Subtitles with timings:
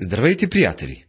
[0.00, 1.04] Здравейте, приятели!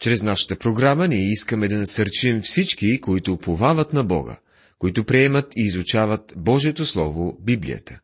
[0.00, 4.40] Чрез нашата програма ние искаме да насърчим всички, които уповават на Бога,
[4.78, 8.00] които приемат и изучават Божието Слово, Библията.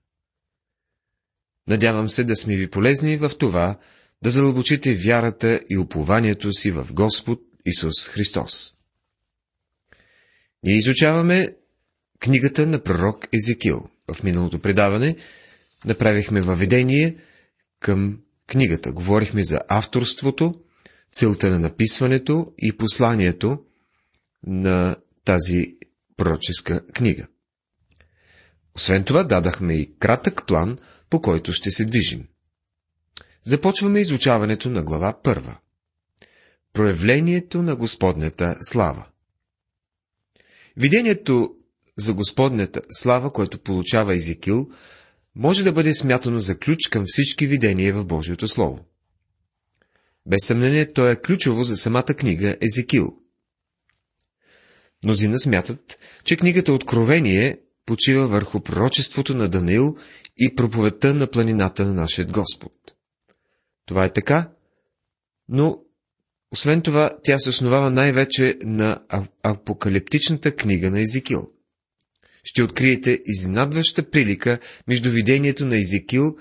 [1.69, 3.79] Надявам се да сме ви полезни в това,
[4.23, 8.75] да задълбочите вярата и упованието си в Господ Исус Христос.
[10.63, 11.57] Ние изучаваме
[12.19, 13.91] книгата на пророк Езекил.
[14.15, 15.17] В миналото предаване
[15.85, 17.17] направихме въведение
[17.81, 18.93] към книгата.
[18.93, 20.55] Говорихме за авторството,
[21.13, 23.59] целта на написването и посланието
[24.47, 25.77] на тази
[26.17, 27.27] пророческа книга.
[28.77, 30.79] Освен това, дадахме и кратък план,
[31.11, 32.29] по който ще се движим.
[33.45, 35.59] Започваме изучаването на глава първа.
[36.73, 39.07] Проявлението на Господнята слава.
[40.77, 41.55] Видението
[41.99, 44.71] за Господнята слава, което получава Езекил,
[45.39, 48.85] може да бъде смятано за ключ към всички видения в Божието Слово.
[50.27, 53.17] Без съмнение, то е ключово за самата книга Езекил.
[55.05, 59.97] Мнозина смятат, че книгата Откровение почива върху пророчеството на Даниил
[60.37, 62.73] и проповедта на планината на нашия Господ.
[63.87, 64.51] Това е така,
[65.49, 65.81] но
[66.53, 69.01] освен това тя се основава най-вече на
[69.43, 71.49] апокалиптичната книга на Езекил–
[72.49, 76.37] ще откриете изненадваща прилика между видението на Езекил,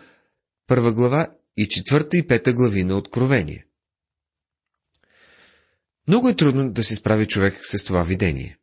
[0.68, 1.28] първа глава
[1.58, 3.66] и четвърта и пета глави на Откровение.
[6.08, 8.58] Много е трудно да се справи човек с това видение.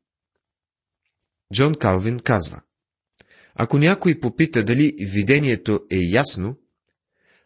[1.55, 2.61] Джон Калвин казва,
[3.55, 6.57] ако някой попита дали видението е ясно,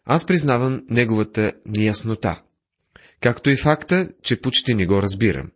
[0.05, 2.43] аз признавам неговата неяснота,
[3.19, 5.51] както и факта, че почти не го разбирам.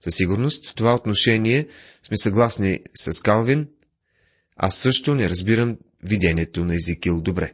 [0.00, 1.66] Със сигурност в това отношение
[2.02, 3.68] сме съгласни с Калвин.
[4.56, 7.52] Аз също не разбирам видението на Езикил добре.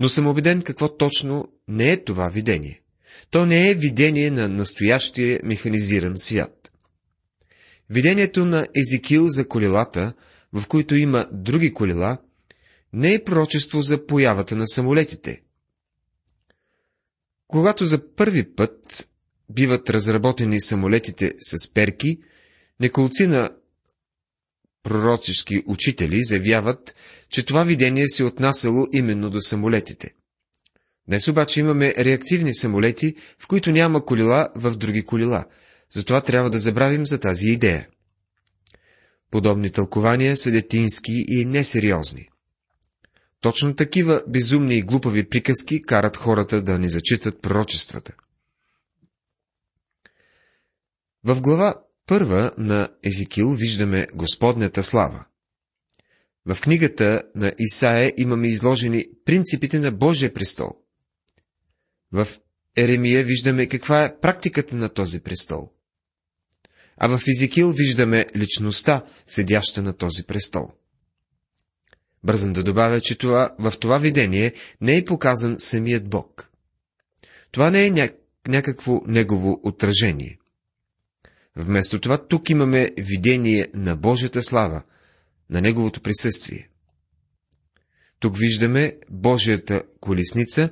[0.00, 2.82] Но съм убеден какво точно не е това видение.
[3.30, 6.72] То не е видение на настоящия механизиран свят.
[7.90, 10.14] Видението на Езикил за колелата,
[10.52, 12.18] в които има други колела,
[12.92, 15.42] не е пророчество за появата на самолетите.
[17.48, 19.08] Когато за първи път
[19.50, 22.18] биват разработени самолетите с перки,
[22.80, 23.50] неколци на
[24.82, 26.94] пророцишки учители заявяват,
[27.30, 30.14] че това видение се отнасяло именно до самолетите.
[31.08, 35.44] Днес обаче имаме реактивни самолети, в които няма колила в други колила,
[35.90, 37.88] затова трябва да забравим за тази идея.
[39.30, 42.26] Подобни тълкования са детински и несериозни.
[43.40, 48.12] Точно такива безумни и глупави приказки карат хората да не зачитат пророчествата.
[51.26, 51.74] В глава
[52.06, 55.24] първа на Езикил виждаме Господнята слава.
[56.46, 60.70] В книгата на Исаия имаме изложени принципите на Божия престол.
[62.12, 62.28] В
[62.76, 65.72] Еремия виждаме каква е практиката на този престол.
[66.96, 70.72] А в Езикил виждаме личността, седяща на този престол.
[72.24, 76.50] Бързам да добавя, че това, в това видение не е показан самият Бог.
[77.50, 78.10] Това не е ня...
[78.48, 80.38] някакво негово отражение.
[81.56, 84.82] Вместо това тук имаме видение на Божията слава,
[85.50, 86.68] на Неговото присъствие.
[88.18, 90.70] Тук виждаме Божията колесница,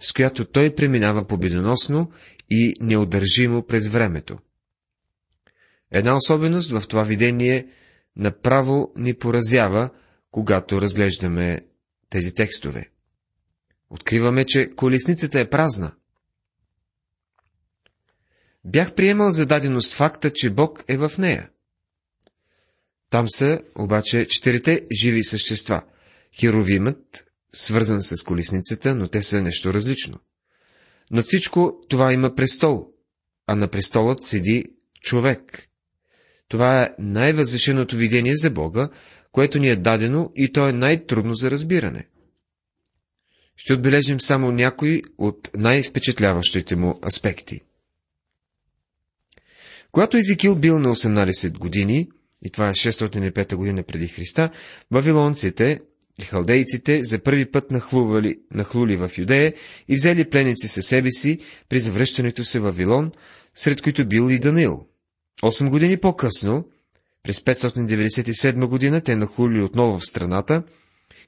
[0.00, 2.10] с която Той преминава победоносно
[2.50, 4.38] и неудържимо през времето.
[5.90, 7.66] Една особеност в това видение
[8.16, 9.90] направо ни поразява,
[10.30, 11.60] когато разглеждаме
[12.10, 12.90] тези текстове.
[13.90, 15.92] Откриваме, че колесницата е празна–
[18.64, 21.50] Бях приемал за даденост факта, че Бог е в нея.
[23.10, 25.82] Там са обаче четирите живи същества.
[26.40, 30.18] Херовимът, свързан с колесницата, но те са нещо различно.
[31.10, 32.88] На всичко това има престол,
[33.46, 34.64] а на престолът седи
[35.00, 35.68] човек.
[36.48, 38.88] Това е най-възвишеното видение за Бога,
[39.32, 42.08] което ни е дадено и то е най-трудно за разбиране.
[43.56, 47.60] Ще отбележим само някои от най-впечатляващите му аспекти–
[49.94, 52.08] когато Езекил бил на 18 години,
[52.44, 54.50] и това е 605 година преди Христа,
[54.90, 55.80] вавилонците
[56.18, 59.54] и халдейците за първи път нахлували, нахлули в Юдея
[59.88, 61.38] и взели пленници със себе си
[61.68, 63.12] при завръщането се в Вавилон,
[63.54, 64.86] сред които бил и Данил.
[65.42, 66.68] Осем години по-късно,
[67.22, 70.62] през 597 година, те нахлули отново в страната,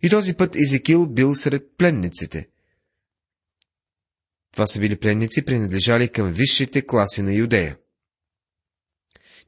[0.02, 2.48] и този път Езекил бил сред пленниците.
[4.52, 7.76] Това са били пленници, принадлежали към висшите класи на Юдея.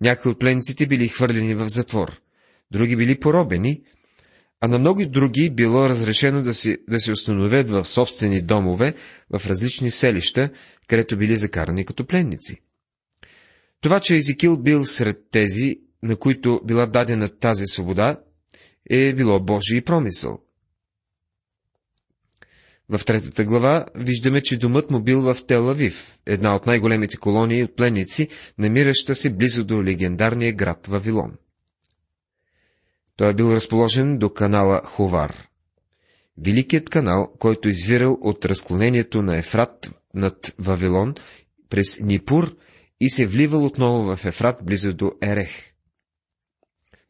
[0.01, 2.21] Някои от пленниците били хвърлени в затвор,
[2.71, 3.83] други били поробени,
[4.61, 8.95] а на много други било разрешено да, си, да се установят в собствени домове
[9.31, 10.51] в различни селища,
[10.87, 12.63] където били закарани като пленници.
[13.81, 18.21] Това, че Езикил бил сред тези, на които била дадена тази свобода,
[18.91, 20.39] е било Божий промисъл.
[22.91, 27.77] В третата глава виждаме, че домът му бил в Телавив, една от най-големите колонии от
[27.77, 31.37] пленници, намираща се близо до легендарния град Вавилон.
[33.17, 35.49] Той е бил разположен до канала Ховар.
[36.39, 41.15] Великият канал, който извирал от разклонението на Ефрат над Вавилон
[41.69, 42.57] през Нипур
[43.01, 45.73] и се вливал отново в Ефрат близо до Ерех.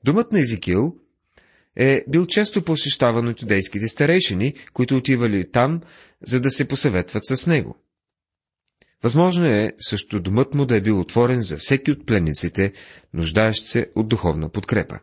[0.04, 0.96] Думът на Езикил
[1.78, 5.80] е бил често посещаван от юдейските старейшини, които отивали там,
[6.26, 7.76] за да се посъветват с него.
[9.02, 12.72] Възможно е също домът му да е бил отворен за всеки от пленниците,
[13.14, 14.98] нуждаещ се от духовна подкрепа.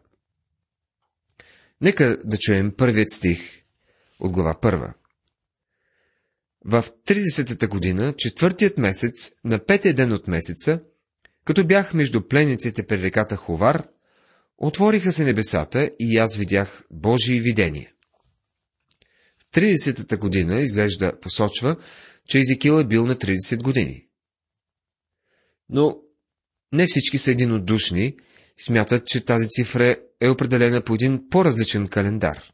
[1.81, 3.39] Нека да чуем първият стих
[4.19, 4.94] от глава първа.
[6.66, 10.80] В 30-та година, четвъртият месец, на петия ден от месеца,
[11.45, 13.88] като бях между пленниците при реката Ховар,
[14.57, 17.92] отвориха се небесата и аз видях Божии видения.
[19.40, 21.75] В 30-та година изглежда посочва,
[22.28, 24.06] че Езекил е бил на 30 години.
[25.69, 25.98] Но
[26.74, 28.18] не всички са единодушни,
[28.57, 32.52] смятат, че тази цифра е определена по един по-различен календар.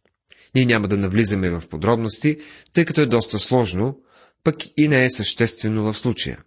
[0.56, 2.38] Ние няма да навлизаме в подробности,
[2.74, 4.02] тъй като е доста сложно,
[4.44, 6.44] пък и не е съществено в случая.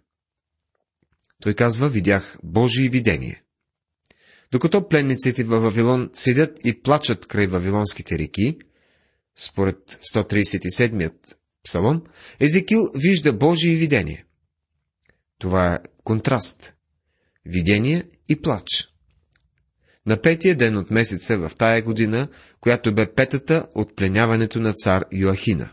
[1.41, 3.44] Той казва, видях Божие видение.
[4.51, 8.57] Докато пленниците във Вавилон седят и плачат край вавилонските реки,
[9.35, 12.03] според 137-ят псалом,
[12.39, 14.25] Езекил вижда Божие видение.
[15.39, 16.75] Това е контраст.
[17.45, 18.89] Видение и плач.
[20.05, 22.27] На петия ден от месеца в тая година,
[22.61, 25.69] която бе петата от пленяването на цар Йоахина.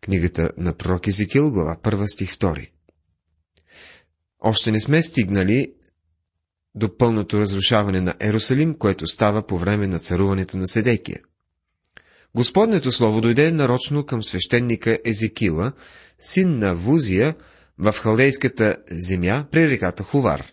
[0.00, 2.70] Книгата на пророк Езекил, глава 1 стих 2.
[4.40, 5.74] Още не сме стигнали
[6.74, 11.20] до пълното разрушаване на Ерусалим, което става по време на царуването на Седекия.
[12.34, 15.72] Господнето слово дойде нарочно към свещеника Езекила,
[16.18, 17.34] син на Вузия,
[17.78, 20.52] в халдейската земя при реката Хувар.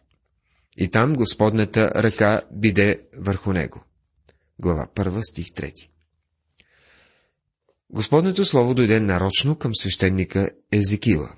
[0.77, 3.83] И там Господната ръка биде върху него.
[4.59, 5.89] Глава 1, стих 3.
[7.89, 11.29] Господнето слово дойде нарочно към свещеника Езекила.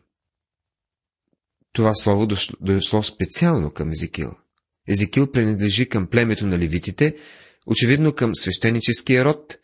[1.71, 2.27] Това слово
[2.61, 4.42] дошло специално към Езекила.
[4.87, 7.15] Езекил принадлежи към племето на левитите,
[7.67, 9.57] очевидно към свещеническия род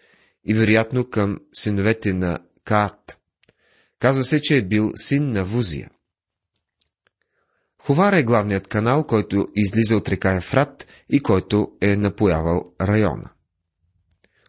[0.46, 3.18] и вероятно към синовете на Каат.
[4.00, 5.90] Казва се, че е бил син на Вузия.
[7.82, 13.30] Хувара е главният канал, който излиза от река Ефрат и който е напоявал района.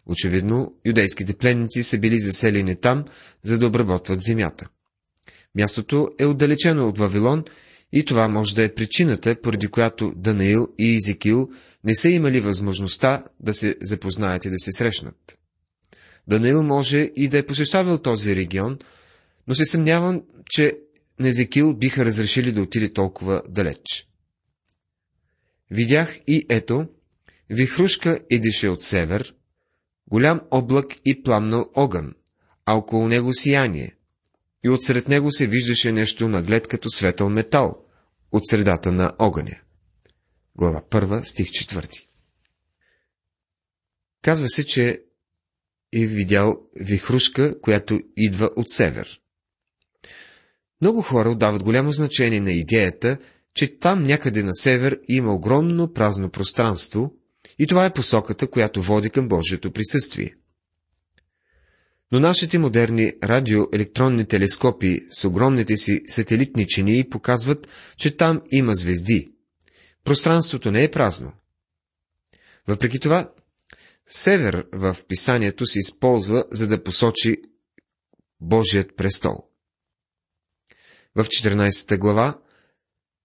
[0.07, 3.05] Очевидно, юдейските пленници са били заселени там,
[3.43, 4.69] за да обработват земята.
[5.55, 7.45] Мястото е отдалечено от Вавилон
[7.93, 11.51] и това може да е причината, поради която Данаил и Изекил
[11.85, 15.39] не са имали възможността да се запознаят и да се срещнат.
[16.29, 18.79] Данаил може и да е посещавал този регион,
[19.49, 20.73] но се съмнявам, че
[21.19, 24.07] на Езекил биха разрешили да отиде толкова далеч.
[25.71, 26.87] Видях и ето,
[27.51, 29.35] вихрушка идеше от север,
[30.11, 32.15] голям облак и пламнал огън,
[32.67, 33.97] а около него сияние,
[34.65, 37.80] и отсред него се виждаше нещо наглед като светъл метал,
[38.33, 39.61] от средата на огъня.
[40.57, 42.07] Глава 1, стих 4.
[44.23, 45.03] Казва се, че
[45.93, 49.21] е видял вихрушка, която идва от север.
[50.83, 53.19] Много хора отдават голямо значение на идеята,
[53.55, 57.15] че там някъде на север има огромно празно пространство,
[57.59, 60.35] и това е посоката, която води към Божието присъствие.
[62.13, 69.33] Но нашите модерни радиоелектронни телескопи с огромните си сателитни чинии показват, че там има звезди.
[70.05, 71.33] Пространството не е празно.
[72.69, 73.33] Въпреки това,
[74.07, 77.37] север в писанието се използва, за да посочи
[78.41, 79.45] Божият престол.
[81.15, 82.41] В 14 глава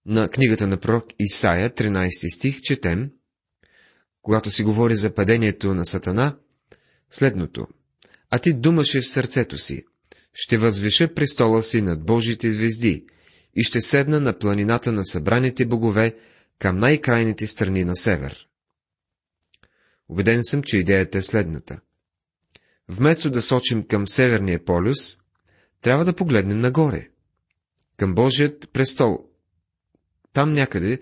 [0.05, 3.11] на книгата на пророк Исаия, 13 стих, четем,
[4.21, 6.37] когато си говори за падението на Сатана,
[7.09, 7.67] следното–
[8.29, 9.83] а ти думаше в сърцето си,
[10.33, 13.05] ще възвиша престола си над Божите звезди
[13.55, 16.15] и ще седна на планината на събраните богове
[16.59, 18.47] към най-крайните страни на север.
[20.09, 21.79] Убеден съм, че идеята е следната.
[22.89, 25.17] Вместо да сочим към Северния полюс,
[25.81, 27.07] трябва да погледнем нагоре,
[27.97, 29.25] към Божият престол.
[30.33, 30.99] Там някъде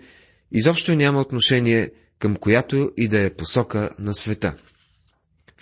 [0.52, 4.54] изобщо няма отношение към която и да е посока на света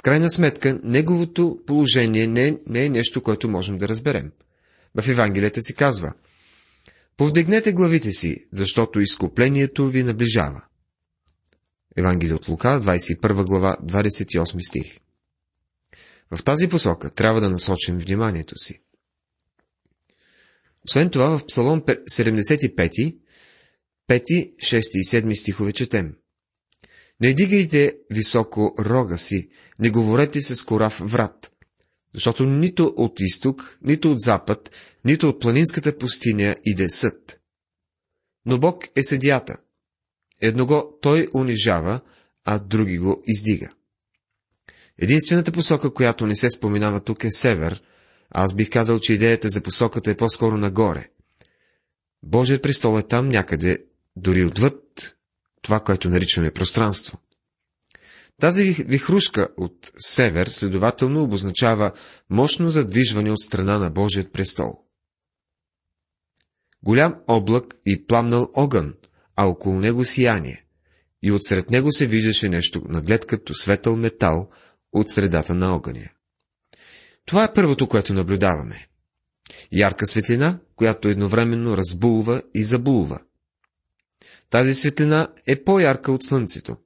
[0.03, 4.33] Крайна сметка, неговото положение не, не е нещо, което можем да разберем.
[5.03, 6.15] В Евангелията си казва
[7.17, 10.65] Повдигнете главите си, защото изкуплението ви наближава.
[11.97, 14.99] Евангелие от Лука, 21 глава, 28 стих.
[16.31, 18.81] В тази посока трябва да насочим вниманието си.
[20.85, 23.17] Освен това, в Псалом 75,
[24.09, 26.17] 5, 6 и 7 стихове четем.
[27.21, 29.49] Не дигайте високо рога си,
[29.83, 31.53] не говорете с корав врат,
[32.15, 34.71] защото нито от изток, нито от запад,
[35.05, 37.41] нито от планинската пустиня иде съд.
[38.47, 39.57] Но Бог е съдията.
[40.41, 42.01] Едного той унижава,
[42.45, 43.73] а други го издига.
[44.99, 47.83] Единствената посока, която не се споменава тук е север,
[48.31, 51.11] аз бих казал, че идеята за посоката е по-скоро нагоре.
[52.23, 53.85] Божият престол е там някъде,
[54.17, 55.17] дори отвъд
[55.63, 57.19] това, което наричаме пространство.
[58.43, 61.93] Тази вихрушка от север, следователно, обозначава
[62.31, 64.85] мощно задвижване от страна на Божият престол.
[66.83, 68.95] Голям облак и пламнал огън,
[69.37, 70.65] а около него сияние,
[71.23, 74.51] и отсред него се виждаше нещо наглед като светъл метал
[74.93, 76.11] от средата на огъня.
[77.27, 78.89] Това е първото, което наблюдаваме.
[79.73, 83.21] Ярка светлина, която едновременно разбулва и забулва.
[84.51, 86.77] Тази светлина е по-ярка от слънцето.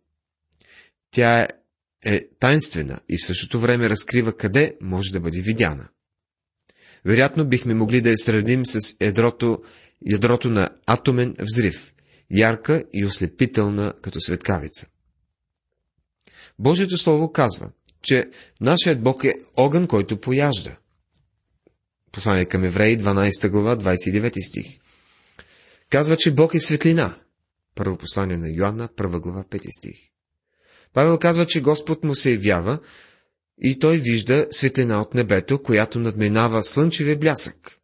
[1.16, 1.49] Тя
[2.04, 5.88] е, тайнствена и в същото време разкрива къде може да бъде видяна.
[7.04, 9.62] Вероятно бихме могли да я сравним с ядрото,
[10.11, 11.94] ядрото на атомен взрив,
[12.30, 14.87] ярка и ослепителна като светкавица.
[16.58, 17.70] Божието Слово казва,
[18.02, 18.25] че
[18.61, 20.76] нашият Бог е огън, който пояжда.
[22.12, 24.78] Послание към Евреи, 12 глава, 29 стих.
[25.90, 27.18] Казва, че Бог е светлина.
[27.75, 30.15] Първо послание на Йоанна, 1 глава, 5 стих.
[30.97, 32.79] Павел казва, че Господ му се явява
[33.62, 37.79] и той вижда светлина от небето, която надминава слънчевия блясък.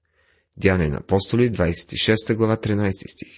[0.57, 3.33] Дяне на апостоли, 26 глава, 13 стих.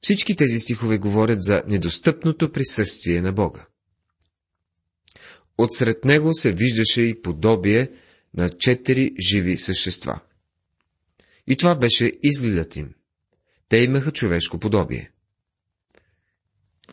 [0.00, 3.66] Всички тези стихове говорят за недостъпното присъствие на Бога.
[5.58, 7.90] Отсред него се виждаше и подобие
[8.34, 10.20] на четири живи същества.
[11.46, 12.94] И това беше изгледът им.
[13.68, 15.13] Те имаха човешко подобие.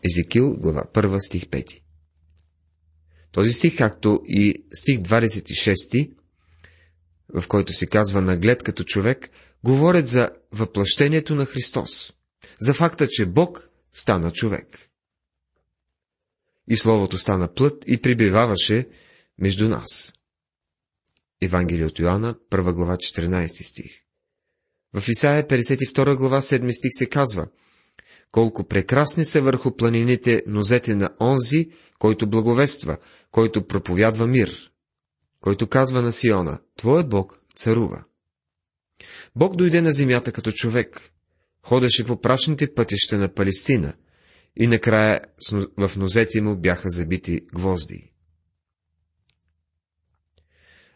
[0.02, 1.80] Езекил, глава 1, стих 5.
[3.32, 6.14] Този стих, както и стих 26,
[7.28, 9.30] в който се казва наглед като човек,
[9.64, 12.12] говорят за въплъщението на Христос,
[12.60, 14.90] за факта, че Бог стана човек.
[16.68, 18.88] И Словото стана плът и прибиваваше
[19.38, 20.14] между нас.
[21.42, 24.02] Евангелие от Йоанна, 1 глава, 14 стих.
[24.94, 27.48] В Исаия 52 глава, 7 стих се казва–
[28.32, 32.96] колко прекрасни са върху планините нозете на онзи, който благовества,
[33.30, 34.70] който проповядва мир,
[35.40, 38.04] който казва на Сиона, Твоят Бог царува.
[39.36, 41.12] Бог дойде на земята като човек,
[41.62, 43.94] ходеше по прашните пътища на Палестина
[44.56, 45.20] и накрая
[45.78, 48.12] в нозете му бяха забити гвозди.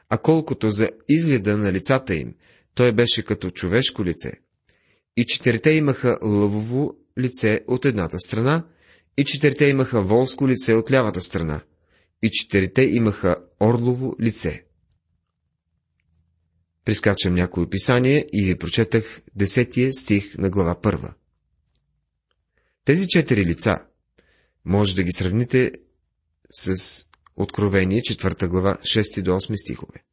[0.09, 2.35] А колкото за изгледа на лицата им,
[2.75, 4.33] той беше като човешко лице.
[5.17, 8.67] И четирите имаха лъвово лице от едната страна,
[9.17, 11.63] и четирите имаха волско лице от лявата страна,
[12.23, 14.65] и четирите имаха орлово лице.
[16.85, 21.15] Прискачам някои описание и ви прочетах десетия стих на глава първа.
[22.85, 23.77] Тези четири лица
[24.65, 25.73] може да ги сравните
[26.51, 26.77] с
[27.37, 30.05] Откровение, четвърта глава, 6 до 8 стихове.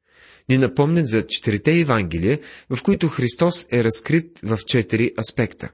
[0.49, 5.71] Ни напомнят за четирите Евангелия, в които Христос е разкрит в четири аспекта.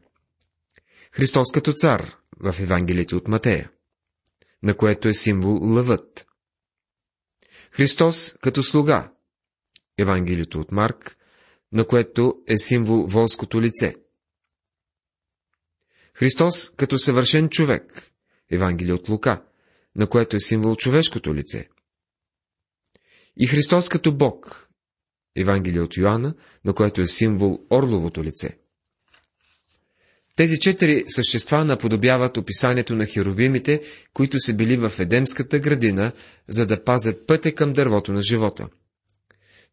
[1.11, 3.71] Христос като цар в Евангелието от Матея,
[4.63, 6.27] на което е символ лъвът.
[7.71, 9.11] Христос като слуга,
[9.97, 11.17] Евангелието от Марк,
[11.71, 13.95] на което е символ волското лице.
[16.13, 18.11] Христос като съвършен човек,
[18.51, 19.45] Евангелие от Лука,
[19.95, 21.69] на което е символ човешкото лице.
[23.37, 24.69] И Христос като Бог,
[25.35, 26.35] Евангелие от Йоанна,
[26.65, 28.58] на което е символ орловото лице.
[30.39, 33.81] Тези четири същества наподобяват описанието на херовимите,
[34.13, 36.13] които са били в Едемската градина,
[36.47, 38.67] за да пазят пътя към дървото на живота.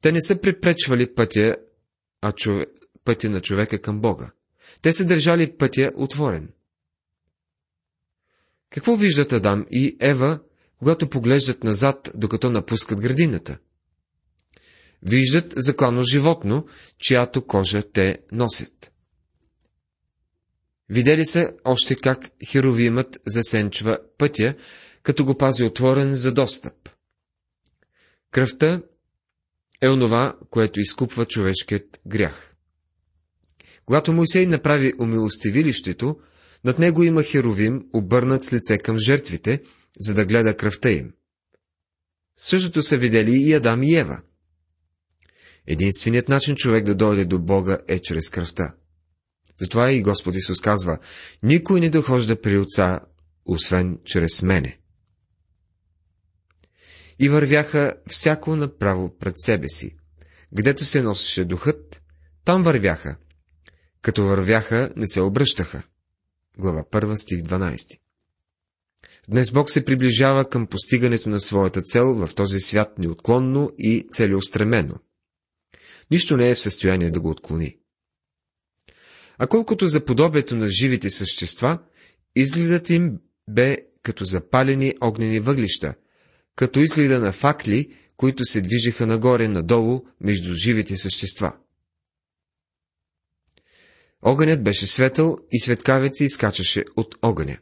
[0.00, 1.56] Те не са препречвали пътя,
[2.20, 2.66] а чове...
[3.04, 4.30] пътя на човека към Бога.
[4.82, 6.48] Те са държали пътя отворен.
[8.70, 10.38] Какво виждат Адам и Ева,
[10.78, 13.58] когато поглеждат назад, докато напускат градината?
[15.02, 16.66] Виждат заклано животно,
[16.98, 18.92] чиято кожа те носят.
[20.88, 24.54] Видели са още как херовимът засенчва пътя,
[25.02, 26.88] като го пази отворен за достъп.
[28.30, 28.82] Кръвта
[29.82, 32.54] е онова, което изкупва човешкият грях.
[33.84, 36.16] Когато Моисей направи умилостивилището,
[36.64, 39.62] над него има херовим, обърнат с лице към жертвите,
[39.98, 41.12] за да гледа кръвта им.
[42.36, 44.20] Същото са видели и Адам и Ева.
[45.66, 48.74] Единственият начин човек да дойде до Бога е чрез кръвта.
[49.60, 50.98] Затова и Господ Исус казва,
[51.42, 53.00] никой не дохожда при Отца,
[53.46, 54.78] освен чрез мене.
[57.18, 59.96] И вървяха всяко направо пред себе си.
[60.52, 62.02] Гдето се носеше духът,
[62.44, 63.16] там вървяха.
[64.02, 65.82] Като вървяха, не се обръщаха.
[66.58, 67.98] Глава 1, стих 12.
[69.28, 74.94] Днес Бог се приближава към постигането на своята цел в този свят неотклонно и целеустремено.
[76.10, 77.76] Нищо не е в състояние да го отклони.
[79.38, 81.78] А колкото за подобието на живите същества,
[82.36, 83.18] изгледът им
[83.50, 85.94] бе като запалени огнени въглища,
[86.56, 91.56] като изгледа на факли, които се движеха нагоре-надолу между живите същества.
[94.22, 97.58] Огънят беше светъл и светкавица изкачаше от огъня.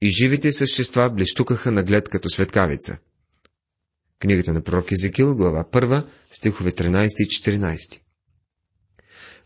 [0.00, 2.98] И живите същества блещукаха наглед като светкавица.
[4.18, 8.00] Книгата на пророк Езекил, глава 1, стихове 13 и 14.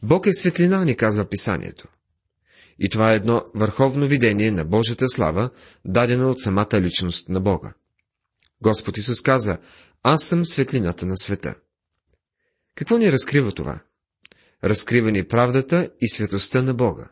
[0.04, 1.88] Бог е светлина, ни казва писанието.
[2.78, 5.50] И това е едно върховно видение на Божията слава,
[5.84, 7.74] дадено от самата личност на Бога.
[8.62, 9.58] Господ Исус каза,
[10.02, 11.54] аз съм светлината на света.
[12.74, 13.80] Какво ни разкрива това?
[14.64, 17.08] Разкрива ни правдата и светостта на Бога.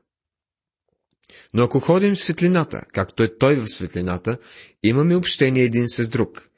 [1.55, 4.39] Но ако ходим в светлината, както е Той в светлината,
[4.83, 6.49] имаме общение един с друг.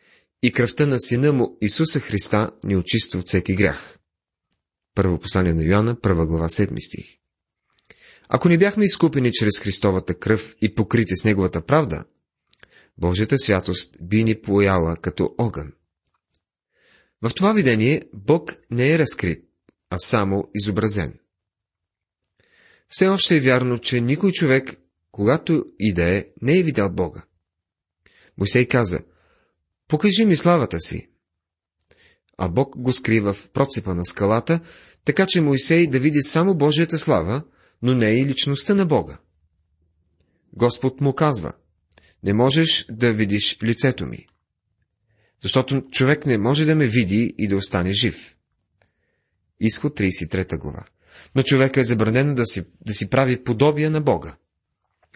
[0.43, 3.99] И кръвта на Сина му Исуса Христа ни очиства от всеки грях.
[4.95, 7.19] Първо послание на Йоанна, първа глава, 7 стих.
[8.29, 12.05] Ако не бяхме изкупени чрез Христовата кръв и покрити с Неговата правда,
[12.99, 15.73] Божията святост би ни пояла като огън.
[17.23, 19.45] В това видение Бог не е разкрит,
[19.91, 21.19] а само изобразен.
[22.89, 24.77] Все още е вярно, че никой човек,
[25.11, 27.25] когато и да е, не е видял Бога.
[28.39, 29.01] Мойсей каза,
[29.89, 31.11] покажи ми славата си.
[32.39, 34.61] А Бог го скрива в процепа на скалата,
[35.05, 37.43] така че Мойсей да види само Божията слава,
[37.83, 39.19] но не и личността на Бога.
[40.53, 41.53] Господ му казва,
[42.23, 44.27] не можеш да видиш лицето ми.
[45.43, 48.37] Защото човек не може да ме види и да остане жив.
[49.61, 50.85] Изход 33 глава.
[51.37, 54.37] На човека е забранено да си, да си прави подобие на Бога.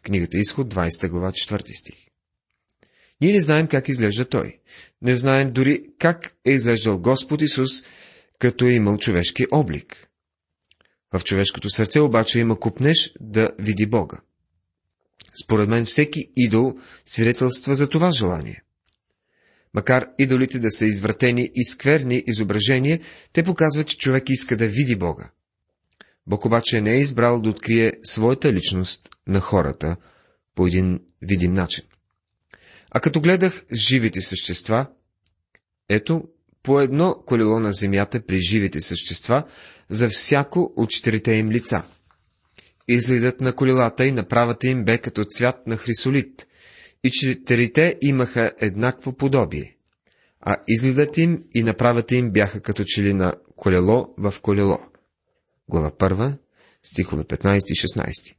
[0.02, 2.07] Книгата Изход 20 глава 4 стих.
[3.20, 4.58] Ние не знаем как изглежда Той.
[5.02, 7.70] Не знаем дори как е изглеждал Господ Исус,
[8.38, 10.08] като е имал човешки облик.
[11.12, 14.20] В човешкото сърце обаче има купнеш да види Бога.
[15.44, 16.74] Според мен всеки идол
[17.06, 18.62] свидетелства за това желание.
[19.74, 23.00] Макар идолите да са извратени и скверни изображения,
[23.32, 25.30] те показват, че човек иска да види Бога.
[26.26, 29.96] Бог обаче не е избрал да открие своята личност на хората
[30.54, 31.84] по един видим начин.
[32.90, 34.86] А като гледах живите същества,
[35.88, 36.22] ето,
[36.62, 39.44] по едно колело на земята при живите същества,
[39.90, 41.82] за всяко от четирите им лица.
[42.88, 46.46] Изгледът на колелата и направата им бе като цвят на хрисолит,
[47.04, 49.76] и четирите имаха еднакво подобие,
[50.40, 54.78] а изгледът им и направата им бяха като чели на колело в колело.
[55.68, 56.38] Глава 1,
[56.82, 58.37] стихове 15 и 16.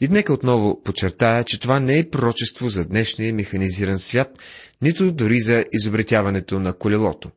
[0.00, 4.38] И нека отново подчертая, че това не е пророчество за днешния механизиран свят,
[4.82, 7.30] нито дори за изобретяването на колелото.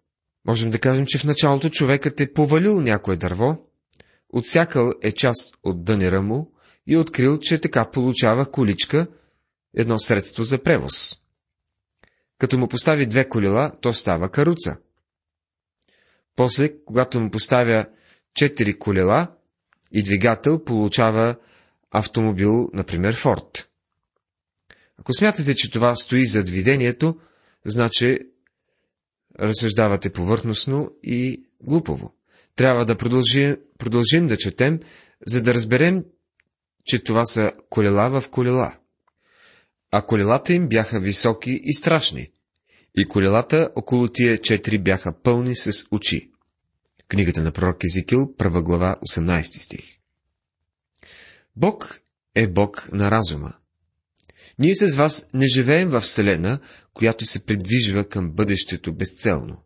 [0.48, 3.58] Можем да кажем, че в началото човекът е повалил някое дърво,
[4.30, 6.52] отсякал е част от дънера му
[6.88, 9.08] и открил, че така получава количка,
[9.78, 11.16] едно средство за превоз.
[12.38, 14.78] Като му постави две колела, то става каруца.
[16.36, 17.86] После, когато му поставя
[18.34, 19.32] четири колела
[19.92, 21.36] и двигател, получава
[21.92, 23.70] автомобил, например Форд.
[24.98, 27.20] Ако смятате, че това стои зад видението,
[27.66, 28.20] значи
[29.40, 32.14] разсъждавате повърхностно и глупово.
[32.56, 34.80] Трябва да продължим, продължим да четем,
[35.28, 36.06] за да разберем,
[36.86, 38.78] че това са колела в колела.
[39.92, 42.32] А колелата им бяха високи и страшни,
[42.98, 46.32] и колелата около тия четири бяха пълни с очи.
[47.08, 49.97] Книгата на пророк Езикил, първа глава, 18 стих.
[51.60, 52.00] Бог
[52.36, 53.54] е Бог на разума.
[54.60, 56.60] Ние с вас не живеем в Вселена,
[56.94, 59.58] която се придвижва към бъдещето безцелно.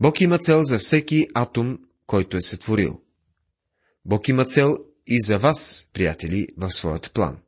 [0.00, 3.00] Бог има цел за всеки атом, който е сътворил.
[4.04, 7.38] Бог има цел и за вас, приятели, в своят план.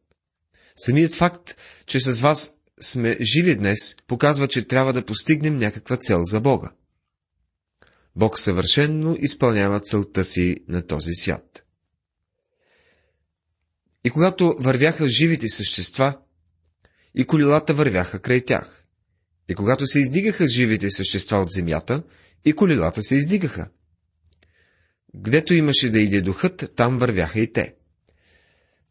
[0.76, 6.20] Самият факт, че с вас сме живи днес, показва, че трябва да постигнем някаква цел
[6.24, 6.72] за Бога.
[8.16, 11.63] Бог съвършенно изпълнява целта си на този свят.
[14.04, 16.18] И когато вървяха живите същества,
[17.14, 18.84] и колелата вървяха край тях.
[19.48, 22.02] И когато се издигаха живите същества от земята,
[22.44, 23.68] и колелата се издигаха.
[25.16, 27.74] Гдето имаше да иде духът, там вървяха и те.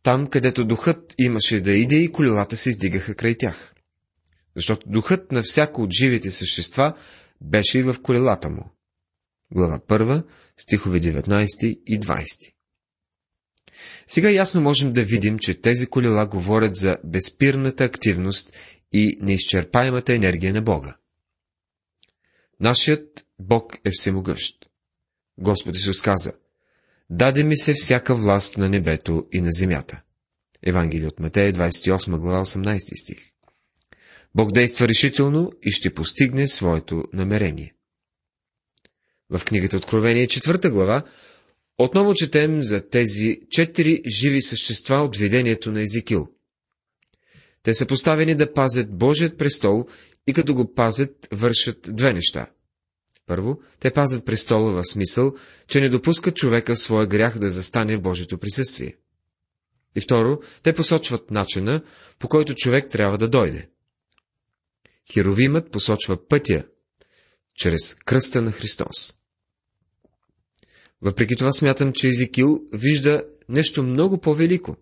[0.03, 3.73] Там, където духът имаше да иде, и колелата се издигаха край тях.
[4.55, 6.97] Защото духът на всяко от живите същества
[7.41, 8.71] беше и в колелата му.
[9.51, 10.25] Глава 1,
[10.57, 12.52] стихове 19 и 20.
[14.07, 18.53] Сега ясно можем да видим, че тези колела говорят за безпирната активност
[18.91, 20.97] и неизчерпаемата енергия на Бога.
[22.59, 24.69] Нашият Бог е всемогъщ.
[25.37, 26.33] Господ Исус каза,
[27.09, 30.01] Даде ми се всяка власт на небето и на земята.
[30.63, 33.33] Евангелие от Матея, 28 глава, 18 стих.
[34.35, 37.75] Бог действа решително и ще постигне своето намерение.
[39.29, 41.03] В книгата Откровение, 4 глава,
[41.77, 46.27] отново четем за тези четири живи същества от видението на Езикил.
[47.63, 49.85] Те са поставени да пазят Божият престол
[50.27, 52.47] и като го пазят, вършат две неща.
[53.25, 55.33] Първо, те пазят престола в смисъл,
[55.67, 58.95] че не допускат човека своя грях да застане в Божието присъствие.
[59.95, 61.83] И второ, те посочват начина,
[62.19, 63.69] по който човек трябва да дойде.
[65.13, 66.65] Херовимът посочва пътя,
[67.55, 69.13] чрез кръста на Христос.
[71.03, 74.75] Въпреки това смятам, че Езикил вижда нещо много по-велико.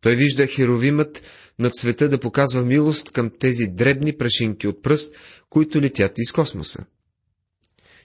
[0.00, 1.22] Той вижда херовимът
[1.58, 5.14] над света да показва милост към тези дребни прашинки от пръст,
[5.48, 6.84] които летят из космоса.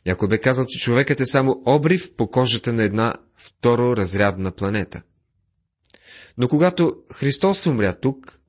[0.06, 5.02] Някой бе казал, че човекът е само обрив по кожата на една второразрядна планета.
[6.38, 8.40] Но когато Христос умря тук,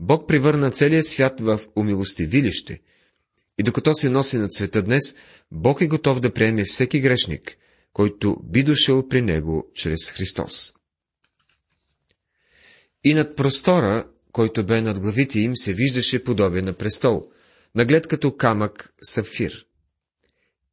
[0.00, 2.80] Бог превърна целия свят в умилостивилище,
[3.58, 5.02] и докато се носи над света днес,
[5.50, 7.56] Бог е готов да приеме всеки грешник,
[7.92, 10.72] който би дошъл при него чрез Христос.
[13.04, 17.28] И над простора, който бе над главите им, се виждаше подобие на престол,
[17.74, 19.66] наглед като камък сапфир.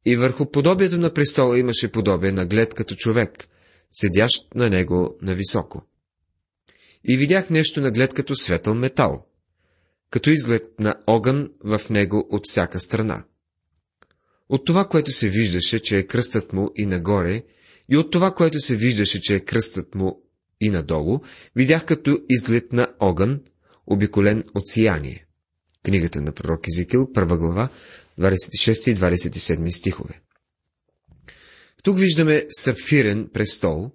[0.04, 3.48] И върху подобието на престола имаше подобие на глед като човек,
[3.90, 5.82] седящ на него нависоко.
[7.04, 9.26] И видях нещо на глед като светъл метал,
[10.10, 13.24] като изглед на огън в него от всяка страна.
[14.50, 17.42] От това, което се виждаше, че е кръстът му и нагоре,
[17.88, 20.22] и от това, което се виждаше, че е кръстът му
[20.60, 21.20] и надолу,
[21.56, 23.40] видях като изглед на огън,
[23.86, 25.26] обиколен от сияние.
[25.84, 27.68] Книгата на пророк Езекил, първа глава,
[28.20, 30.20] 26 и 27 стихове.
[31.82, 33.90] Тук виждаме сапфирен престол,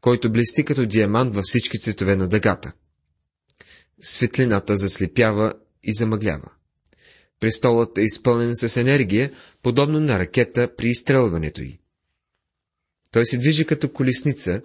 [0.00, 2.72] който блести като диамант във всички цветове на дъгата.
[4.00, 6.50] Светлината заслепява и замъглява.
[7.40, 9.32] Престолът е изпълнен с енергия,
[9.66, 11.78] подобно на ракета при изстрелването й.
[13.10, 14.62] Той се движи като колесница,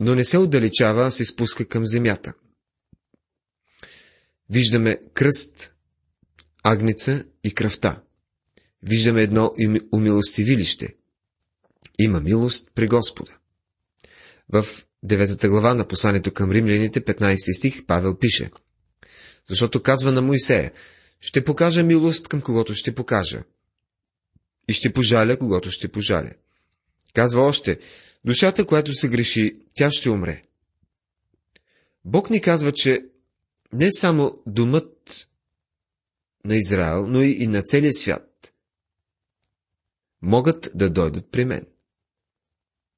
[0.00, 2.32] но не се отдалечава, а се спуска към земята.
[4.48, 5.74] Виждаме кръст,
[6.62, 8.02] агница и кръвта.
[8.82, 9.52] Виждаме едно
[9.92, 10.94] умилостивилище.
[11.98, 13.38] Има милост при Господа.
[14.48, 14.66] В
[15.02, 18.50] деветата глава на посланието към римляните, 15 стих, Павел пише.
[19.48, 20.72] Защото казва на Моисея,
[21.20, 23.42] ще покажа милост към когото ще покажа.
[24.70, 26.30] И ще пожаля, когато ще пожаля.
[27.14, 27.78] Казва още,
[28.24, 30.42] душата, която се греши, тя ще умре.
[32.04, 33.06] Бог ни казва, че
[33.72, 35.28] не само думът
[36.44, 38.52] на Израел, но и на целия свят
[40.22, 41.66] могат да дойдат при мен.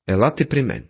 [0.09, 0.89] Елате при мен.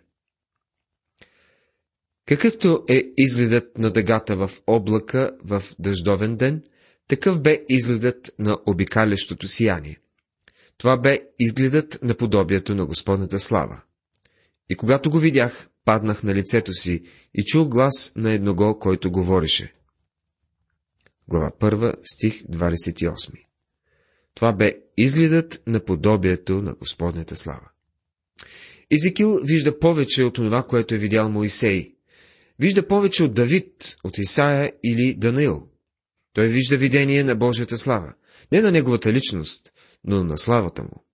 [2.25, 6.63] Какъвто е изгледът на дъгата в облака в дъждовен ден,
[7.07, 9.99] такъв бе изгледът на обикалящото сияние.
[10.77, 13.81] Това бе изгледът на подобието на Господната слава.
[14.69, 19.73] И когато го видях, паднах на лицето си и чул глас на едного, който говореше.
[21.27, 23.31] Глава 1, стих 28
[24.35, 27.69] Това бе изгледът на подобието на Господната слава.
[28.91, 31.95] Езекил вижда повече от това, което е видял Моисей.
[32.59, 35.67] Вижда повече от Давид, от Исаия или Данаил.
[36.33, 38.13] Той вижда видение на Божията слава.
[38.51, 39.72] Не на неговата личност,
[40.03, 41.05] но на славата му.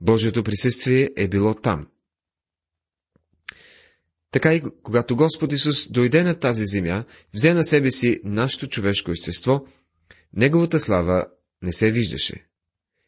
[0.00, 1.86] Божието присъствие е било там.
[4.30, 9.10] Така и когато Господ Исус дойде на тази земя, взе на себе си нашето човешко
[9.10, 9.66] естество,
[10.32, 11.26] неговата слава
[11.62, 12.46] не се виждаше.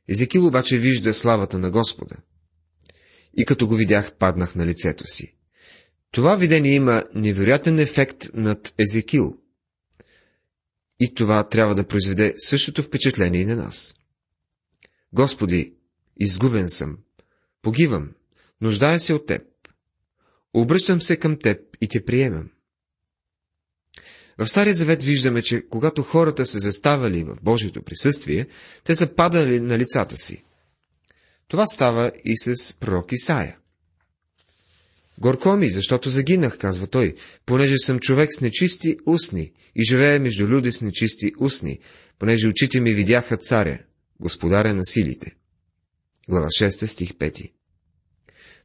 [0.09, 2.17] Езекил обаче вижда славата на Господа.
[3.37, 5.37] И като го видях, паднах на лицето си.
[6.11, 9.39] Това видение има невероятен ефект над Езекил.
[11.01, 13.95] и това трябва да произведе същото впечатление и на нас.
[15.13, 15.75] Господи,
[16.17, 16.99] изгубен съм,
[17.63, 18.13] погивам,
[18.61, 19.43] нуждая се от Теб.
[20.55, 22.51] Обръщам се към Теб и Те приемам.
[24.39, 28.47] В Стария завет виждаме, че когато хората се заставали в Божието присъствие,
[28.85, 30.45] те са падали на лицата си.
[31.49, 33.59] Това става и с пророк Исаия.
[35.19, 37.15] Горко ми, защото загинах, казва той,
[37.47, 41.79] понеже съм човек с нечисти устни и живея между люди с нечисти устни,
[42.19, 43.79] понеже очите ми видяха царя,
[44.23, 45.37] господаря на силите.
[46.29, 47.53] Глава 6, стих 5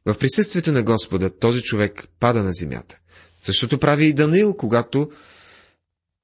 [0.06, 3.00] В присъствието на Господа този човек пада на земята.
[3.42, 5.10] Същото прави и Даниил, когато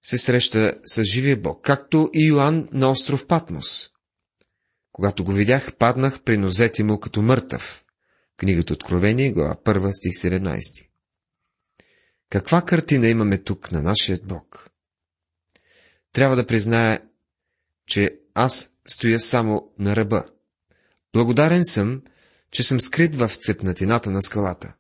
[0.03, 3.91] се среща с живия Бог, както и Йоанн на остров Патмос.
[4.93, 7.85] Когато го видях, паднах при нозете му като мъртъв.
[8.37, 10.87] Книгата Откровение, глава 1, стих 17.
[12.31, 14.71] Каква картина имаме тук на нашия Бог?
[16.13, 17.03] Трябва да призная,
[17.87, 20.25] че аз стоя само на ръба.
[21.13, 22.03] Благодарен съм,
[22.51, 24.75] че съм скрит в цепнатината на скалата.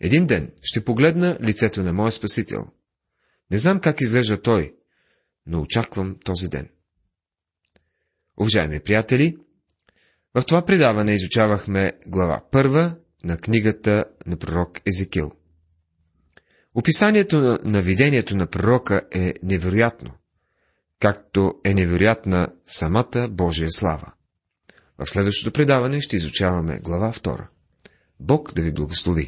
[0.00, 2.66] Един ден ще погледна лицето на моя Спасител.
[3.50, 4.74] Не знам как изглежда той,
[5.46, 6.68] но очаквам този ден.
[8.40, 9.36] Уважаеми приятели,
[10.34, 15.32] в това предаване изучавахме глава първа на книгата на пророк Езекил.
[16.74, 20.10] Описанието на, на видението на пророка е невероятно,
[21.00, 24.12] както е невероятна самата Божия слава.
[24.98, 27.48] В следващото предаване ще изучаваме глава втора.
[28.20, 29.24] Бог да ви благослови!